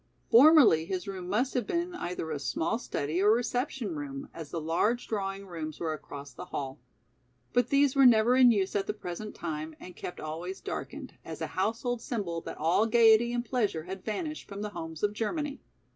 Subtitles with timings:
[0.31, 4.59] Formerly his room must have been either a small study or reception room, as the
[4.59, 6.79] large drawing rooms were across the hall.
[7.53, 11.39] But these were never in use at the present time and kept always darkened, as
[11.39, 15.61] a household symbol that all gayety and pleasure had vanished from the homes of Germany.